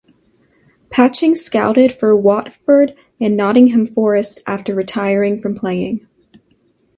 [0.89, 6.07] Patching scouted for Watford and Nottingham Forest after retiring from playing.